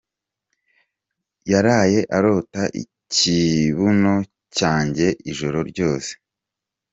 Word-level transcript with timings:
yaraye 1.51 1.99
arota 2.17 2.63
ikibuno 2.81 4.15
cyanje 4.57 5.07
ijoro 5.31 5.59
ryose. 5.69 6.11